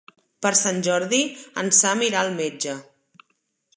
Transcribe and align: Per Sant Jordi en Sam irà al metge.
Per 0.45 0.51
Sant 0.59 0.79
Jordi 0.87 1.19
en 1.65 1.71
Sam 1.81 2.03
irà 2.07 2.25
al 2.25 2.33
metge. 2.41 2.75